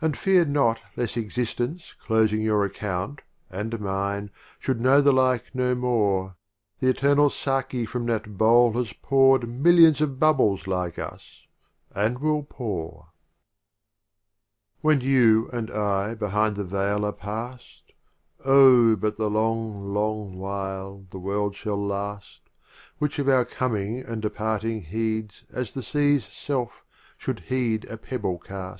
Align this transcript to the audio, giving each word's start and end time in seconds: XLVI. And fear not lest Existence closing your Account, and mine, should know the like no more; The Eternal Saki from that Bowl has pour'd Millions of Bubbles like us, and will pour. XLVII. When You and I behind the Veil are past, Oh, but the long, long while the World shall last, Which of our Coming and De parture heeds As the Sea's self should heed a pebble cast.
XLVI. 0.00 0.06
And 0.06 0.18
fear 0.18 0.44
not 0.44 0.80
lest 0.96 1.16
Existence 1.16 1.94
closing 2.04 2.42
your 2.42 2.64
Account, 2.64 3.22
and 3.48 3.78
mine, 3.78 4.32
should 4.58 4.80
know 4.80 5.00
the 5.00 5.12
like 5.12 5.54
no 5.54 5.76
more; 5.76 6.34
The 6.80 6.88
Eternal 6.88 7.30
Saki 7.30 7.86
from 7.86 8.06
that 8.06 8.36
Bowl 8.36 8.72
has 8.72 8.92
pour'd 8.92 9.48
Millions 9.48 10.00
of 10.00 10.18
Bubbles 10.18 10.66
like 10.66 10.98
us, 10.98 11.46
and 11.94 12.18
will 12.18 12.42
pour. 12.42 13.10
XLVII. 13.12 14.80
When 14.80 15.00
You 15.00 15.48
and 15.52 15.70
I 15.70 16.16
behind 16.16 16.56
the 16.56 16.64
Veil 16.64 17.04
are 17.04 17.12
past, 17.12 17.92
Oh, 18.44 18.96
but 18.96 19.16
the 19.16 19.30
long, 19.30 19.94
long 19.94 20.38
while 20.40 21.06
the 21.10 21.20
World 21.20 21.54
shall 21.54 21.78
last, 21.80 22.40
Which 22.98 23.20
of 23.20 23.28
our 23.28 23.44
Coming 23.44 24.00
and 24.00 24.22
De 24.22 24.28
parture 24.30 24.82
heeds 24.84 25.44
As 25.52 25.72
the 25.72 25.84
Sea's 25.84 26.26
self 26.26 26.84
should 27.16 27.38
heed 27.46 27.84
a 27.84 27.96
pebble 27.96 28.38
cast. 28.40 28.68